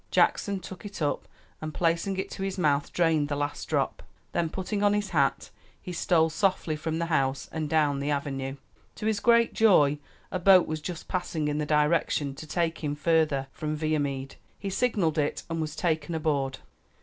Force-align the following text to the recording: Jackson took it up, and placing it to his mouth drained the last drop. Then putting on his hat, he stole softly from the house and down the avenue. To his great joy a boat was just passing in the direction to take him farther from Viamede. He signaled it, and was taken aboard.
Jackson 0.09 0.59
took 0.59 0.83
it 0.83 0.99
up, 0.99 1.27
and 1.61 1.75
placing 1.75 2.17
it 2.17 2.31
to 2.31 2.41
his 2.41 2.57
mouth 2.57 2.91
drained 2.91 3.29
the 3.29 3.35
last 3.35 3.69
drop. 3.69 4.01
Then 4.31 4.49
putting 4.49 4.81
on 4.81 4.95
his 4.95 5.11
hat, 5.11 5.51
he 5.79 5.93
stole 5.93 6.31
softly 6.31 6.75
from 6.75 6.97
the 6.97 7.05
house 7.05 7.47
and 7.51 7.69
down 7.69 7.99
the 7.99 8.09
avenue. 8.09 8.55
To 8.95 9.05
his 9.05 9.19
great 9.19 9.53
joy 9.53 9.99
a 10.31 10.39
boat 10.39 10.65
was 10.65 10.81
just 10.81 11.07
passing 11.07 11.47
in 11.47 11.59
the 11.59 11.67
direction 11.67 12.33
to 12.33 12.47
take 12.47 12.83
him 12.83 12.95
farther 12.95 13.45
from 13.51 13.77
Viamede. 13.77 14.37
He 14.57 14.71
signaled 14.71 15.19
it, 15.19 15.43
and 15.51 15.61
was 15.61 15.75
taken 15.75 16.15
aboard. 16.15 16.57